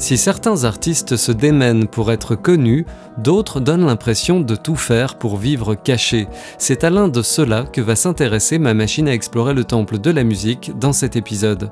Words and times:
Si 0.00 0.16
certains 0.16 0.64
artistes 0.64 1.16
se 1.16 1.30
démènent 1.30 1.86
pour 1.86 2.10
être 2.10 2.34
connus, 2.34 2.86
d'autres 3.18 3.60
donnent 3.60 3.84
l'impression 3.84 4.40
de 4.40 4.56
tout 4.56 4.74
faire 4.74 5.18
pour 5.18 5.36
vivre 5.36 5.74
caché. 5.74 6.26
C'est 6.56 6.84
à 6.84 6.90
l'un 6.90 7.08
de 7.08 7.20
ceux-là 7.20 7.64
que 7.64 7.82
va 7.82 7.94
s'intéresser 7.96 8.58
ma 8.58 8.72
machine 8.72 9.08
à 9.08 9.12
explorer 9.12 9.52
le 9.52 9.64
temple 9.64 9.98
de 9.98 10.10
la 10.10 10.24
musique 10.24 10.72
dans 10.78 10.94
cet 10.94 11.16
épisode. 11.16 11.70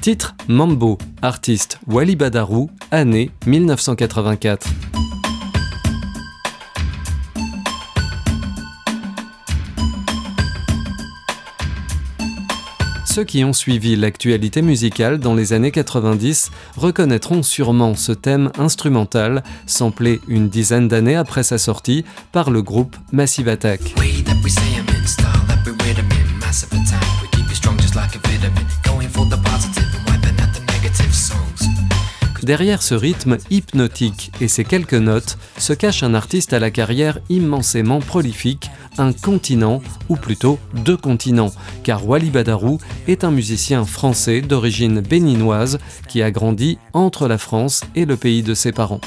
Titre 0.00 0.34
Mambo, 0.48 0.98
artiste 1.22 1.78
Wali 1.86 2.16
Badarou, 2.16 2.70
année 2.90 3.30
1984. 3.46 4.66
Ceux 13.16 13.24
qui 13.24 13.44
ont 13.44 13.54
suivi 13.54 13.96
l'actualité 13.96 14.60
musicale 14.60 15.18
dans 15.18 15.34
les 15.34 15.54
années 15.54 15.70
90 15.70 16.50
reconnaîtront 16.76 17.42
sûrement 17.42 17.94
ce 17.94 18.12
thème 18.12 18.50
instrumental, 18.58 19.42
samplé 19.64 20.20
une 20.28 20.50
dizaine 20.50 20.86
d'années 20.86 21.16
après 21.16 21.42
sa 21.42 21.56
sortie 21.56 22.04
par 22.30 22.50
le 22.50 22.60
groupe 22.60 22.94
Massive 23.12 23.48
Attack. 23.48 23.80
Derrière 32.42 32.82
ce 32.82 32.94
rythme 32.94 33.38
hypnotique 33.48 34.30
et 34.42 34.46
ces 34.48 34.64
quelques 34.64 34.92
notes 34.92 35.38
se 35.56 35.72
cache 35.72 36.02
un 36.02 36.12
artiste 36.12 36.52
à 36.52 36.58
la 36.58 36.70
carrière 36.70 37.18
immensément 37.30 38.00
prolifique, 38.00 38.70
un 38.98 39.12
continent, 39.12 39.82
ou 40.08 40.16
plutôt 40.16 40.58
deux 40.84 40.96
continents, 40.96 41.52
car 41.82 42.06
Wali 42.06 42.30
Badarou 42.30 42.78
est 43.06 43.24
un 43.24 43.30
musicien 43.30 43.84
français 43.84 44.40
d'origine 44.40 45.00
béninoise 45.00 45.78
qui 46.08 46.22
a 46.22 46.30
grandi 46.30 46.78
entre 46.92 47.28
la 47.28 47.38
France 47.38 47.82
et 47.94 48.04
le 48.04 48.16
pays 48.16 48.42
de 48.42 48.54
ses 48.54 48.72
parents. 48.72 49.00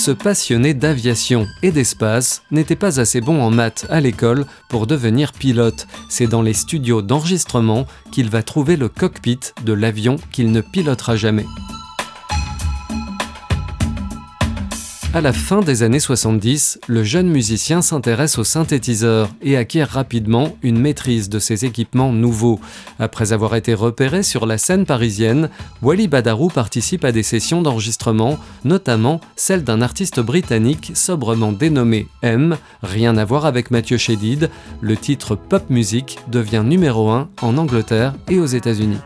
ce 0.00 0.12
passionné 0.12 0.72
d'aviation 0.72 1.46
et 1.62 1.72
d'espace 1.72 2.42
n'était 2.50 2.74
pas 2.74 3.00
assez 3.00 3.20
bon 3.20 3.42
en 3.42 3.50
maths 3.50 3.84
à 3.90 4.00
l'école 4.00 4.46
pour 4.70 4.86
devenir 4.86 5.34
pilote. 5.34 5.86
C'est 6.08 6.26
dans 6.26 6.40
les 6.40 6.54
studios 6.54 7.02
d'enregistrement 7.02 7.84
qu'il 8.10 8.30
va 8.30 8.42
trouver 8.42 8.76
le 8.76 8.88
cockpit 8.88 9.40
de 9.62 9.74
l'avion 9.74 10.16
qu'il 10.32 10.52
ne 10.52 10.62
pilotera 10.62 11.16
jamais. 11.16 11.44
À 15.12 15.20
la 15.20 15.32
fin 15.32 15.60
des 15.60 15.82
années 15.82 15.98
70, 15.98 16.78
le 16.86 17.02
jeune 17.02 17.28
musicien 17.28 17.82
s'intéresse 17.82 18.38
au 18.38 18.44
synthétiseur 18.44 19.28
et 19.42 19.56
acquiert 19.56 19.88
rapidement 19.88 20.56
une 20.62 20.78
maîtrise 20.78 21.28
de 21.28 21.40
ses 21.40 21.64
équipements 21.64 22.12
nouveaux. 22.12 22.60
Après 23.00 23.32
avoir 23.32 23.56
été 23.56 23.74
repéré 23.74 24.22
sur 24.22 24.46
la 24.46 24.56
scène 24.56 24.86
parisienne, 24.86 25.50
Wally 25.82 26.06
Badarou 26.06 26.48
participe 26.48 27.04
à 27.04 27.10
des 27.10 27.24
sessions 27.24 27.60
d'enregistrement, 27.60 28.38
notamment 28.64 29.20
celle 29.34 29.64
d'un 29.64 29.82
artiste 29.82 30.20
britannique 30.20 30.92
sobrement 30.94 31.50
dénommé 31.50 32.06
M, 32.22 32.56
rien 32.84 33.16
à 33.16 33.24
voir 33.24 33.46
avec 33.46 33.72
Mathieu 33.72 33.96
Chédid. 33.96 34.48
Le 34.80 34.96
titre 34.96 35.34
Pop 35.34 35.64
Music 35.70 36.20
devient 36.28 36.62
numéro 36.64 37.10
1 37.10 37.28
en 37.42 37.58
Angleterre 37.58 38.14
et 38.28 38.38
aux 38.38 38.46
États-Unis. 38.46 39.00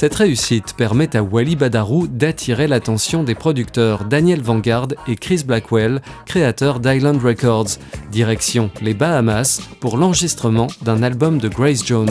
Cette 0.00 0.14
réussite 0.14 0.72
permet 0.78 1.14
à 1.14 1.22
Wally 1.22 1.56
Badarou 1.56 2.06
d'attirer 2.06 2.66
l'attention 2.66 3.22
des 3.22 3.34
producteurs 3.34 4.06
Daniel 4.06 4.40
Vanguard 4.40 4.88
et 5.06 5.14
Chris 5.14 5.44
Blackwell, 5.46 6.00
créateurs 6.24 6.80
d'Island 6.80 7.20
Records, 7.22 7.76
direction 8.10 8.70
les 8.80 8.94
Bahamas 8.94 9.60
pour 9.78 9.98
l'enregistrement 9.98 10.68
d'un 10.80 11.02
album 11.02 11.36
de 11.36 11.48
Grace 11.48 11.84
Jones. 11.84 12.08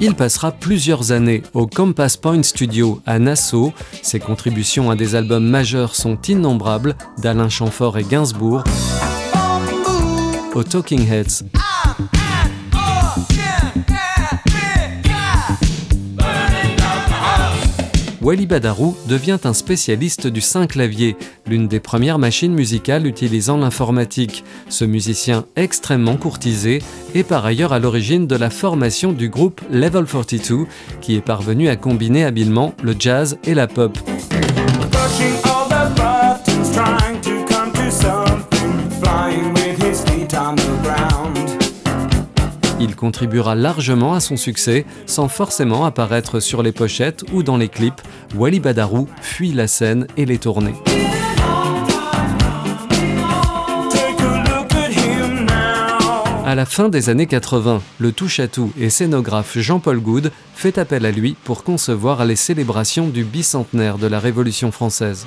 Il 0.00 0.14
passera 0.14 0.52
plusieurs 0.52 1.10
années 1.10 1.42
au 1.54 1.66
Compass 1.66 2.16
Point 2.16 2.44
Studio 2.44 3.02
à 3.04 3.18
Nassau. 3.18 3.72
Ses 4.02 4.20
contributions 4.20 4.90
à 4.90 4.96
des 4.96 5.16
albums 5.16 5.44
majeurs 5.44 5.96
sont 5.96 6.16
innombrables, 6.28 6.94
d'Alain 7.18 7.48
Chamfort 7.48 7.98
et 7.98 8.04
Gainsbourg 8.04 8.62
aux 10.54 10.64
Talking 10.64 11.08
Heads. 11.08 11.44
Wally 18.28 18.44
Badarou 18.44 18.94
devient 19.08 19.38
un 19.44 19.54
spécialiste 19.54 20.26
du 20.26 20.42
clavier, 20.68 21.16
l'une 21.46 21.66
des 21.66 21.80
premières 21.80 22.18
machines 22.18 22.52
musicales 22.52 23.06
utilisant 23.06 23.56
l'informatique. 23.56 24.44
Ce 24.68 24.84
musicien 24.84 25.46
extrêmement 25.56 26.18
courtisé 26.18 26.82
est 27.14 27.22
par 27.22 27.46
ailleurs 27.46 27.72
à 27.72 27.78
l'origine 27.78 28.26
de 28.26 28.36
la 28.36 28.50
formation 28.50 29.12
du 29.12 29.30
groupe 29.30 29.62
Level 29.70 30.04
42, 30.04 30.66
qui 31.00 31.16
est 31.16 31.22
parvenu 31.22 31.70
à 31.70 31.76
combiner 31.76 32.26
habilement 32.26 32.74
le 32.82 32.94
jazz 32.98 33.38
et 33.44 33.54
la 33.54 33.66
pop. 33.66 33.96
Contribuera 42.98 43.54
largement 43.54 44.14
à 44.14 44.20
son 44.20 44.36
succès 44.36 44.84
sans 45.06 45.28
forcément 45.28 45.86
apparaître 45.86 46.40
sur 46.40 46.62
les 46.62 46.72
pochettes 46.72 47.24
ou 47.32 47.42
dans 47.42 47.56
les 47.56 47.68
clips. 47.68 48.02
Wally 48.34 48.60
Badarou 48.60 49.08
fuit 49.22 49.52
la 49.52 49.68
scène 49.68 50.06
et 50.16 50.26
les 50.26 50.38
tournées. 50.38 50.74
À 56.44 56.54
la 56.54 56.64
fin 56.64 56.88
des 56.88 57.10
années 57.10 57.26
80, 57.26 57.82
le 57.98 58.10
touche-à-tout 58.10 58.72
et 58.80 58.88
scénographe 58.88 59.58
Jean-Paul 59.58 60.00
Goud 60.00 60.32
fait 60.54 60.78
appel 60.78 61.04
à 61.04 61.10
lui 61.10 61.36
pour 61.44 61.62
concevoir 61.62 62.24
les 62.24 62.36
célébrations 62.36 63.08
du 63.08 63.22
bicentenaire 63.22 63.98
de 63.98 64.06
la 64.06 64.18
Révolution 64.18 64.72
française. 64.72 65.26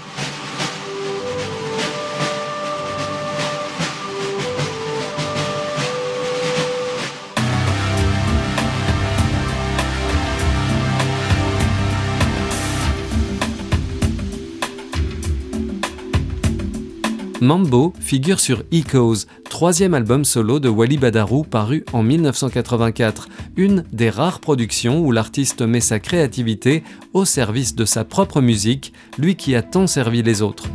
Mambo 17.42 17.92
figure 18.00 18.40
sur 18.40 18.62
Echoes, 18.72 19.26
troisième 19.50 19.96
album 19.96 20.26
solo 20.26 20.60
de 20.60 20.70
Wally 20.70 20.98
Badarou 20.98 21.44
paru 21.44 21.84
en 21.92 22.04
1984, 22.04 23.30
une 23.58 23.84
des 23.92 24.12
rares 24.12 24.40
productions 24.40 25.00
où 25.00 25.12
l'artiste 25.12 25.64
met 25.64 25.80
sa 25.80 26.00
créativité 26.00 26.84
au 27.14 27.26
service 27.26 27.74
de 27.74 27.84
sa 27.84 28.06
propre 28.06 28.42
musique, 28.42 28.94
lui 29.18 29.36
qui 29.36 29.56
a 29.56 29.64
tant 29.64 29.88
servi 29.88 30.22
les 30.22 30.44
autres. 30.44 30.70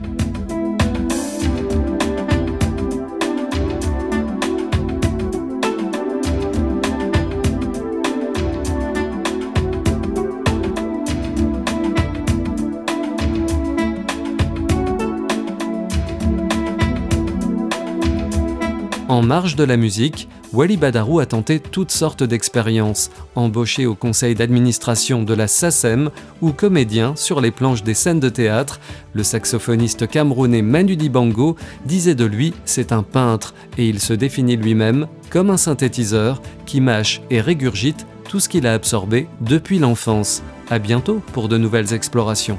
En 19.09 19.23
marge 19.23 19.55
de 19.55 19.63
la 19.63 19.77
musique, 19.77 20.29
Wally 20.53 20.77
Badarou 20.77 21.21
a 21.21 21.27
tenté 21.27 21.61
toutes 21.61 21.93
sortes 21.93 22.25
d'expériences, 22.25 23.11
embauché 23.37 23.87
au 23.87 23.95
conseil 23.95 24.35
d'administration 24.35 25.23
de 25.23 25.33
la 25.33 25.47
SACEM 25.47 26.11
ou 26.43 26.51
comédien 26.51 27.15
sur 27.15 27.41
les 27.41 27.53
planches 27.53 27.85
des 27.85 27.95
scènes 27.95 28.19
de 28.19 28.29
théâtre, 28.29 28.81
le 29.13 29.23
saxophoniste 29.23 30.09
camerounais 30.09 30.63
Manu 30.63 30.97
Dibango 30.97 31.55
disait 31.85 32.17
de 32.17 32.25
lui 32.25 32.53
c'est 32.65 32.91
un 32.91 33.05
peintre 33.05 33.55
et 33.79 33.89
il 33.89 34.01
se 34.01 34.13
définit 34.13 34.57
lui-même 34.57 35.07
comme 35.31 35.51
un 35.51 35.57
synthétiseur 35.57 36.43
qui 36.65 36.81
mâche 36.81 37.23
et 37.31 37.41
régurgite 37.41 38.07
tout 38.29 38.41
ce 38.41 38.49
qu'il 38.49 38.67
a 38.67 38.73
absorbé 38.73 39.29
depuis 39.41 39.79
l'enfance. 39.79 40.43
À 40.69 40.81
bientôt 40.81 41.23
pour 41.33 41.49
de 41.49 41.59
nouvelles 41.59 41.95
explorations. 41.95 42.59